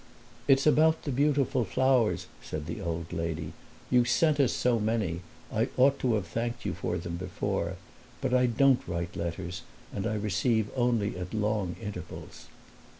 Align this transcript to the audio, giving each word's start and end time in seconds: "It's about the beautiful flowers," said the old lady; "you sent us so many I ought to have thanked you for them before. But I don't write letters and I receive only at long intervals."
"It's 0.47 0.65
about 0.65 1.03
the 1.03 1.11
beautiful 1.11 1.63
flowers," 1.63 2.25
said 2.41 2.65
the 2.65 2.81
old 2.81 3.13
lady; 3.13 3.53
"you 3.91 4.03
sent 4.03 4.39
us 4.39 4.51
so 4.51 4.79
many 4.79 5.21
I 5.53 5.67
ought 5.77 5.99
to 5.99 6.15
have 6.15 6.25
thanked 6.25 6.65
you 6.65 6.73
for 6.73 6.97
them 6.97 7.17
before. 7.17 7.75
But 8.19 8.33
I 8.33 8.47
don't 8.47 8.81
write 8.87 9.15
letters 9.15 9.61
and 9.93 10.07
I 10.07 10.15
receive 10.15 10.71
only 10.75 11.15
at 11.19 11.35
long 11.35 11.75
intervals." 11.79 12.47